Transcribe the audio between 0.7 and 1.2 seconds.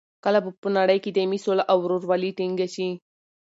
نړۍ کې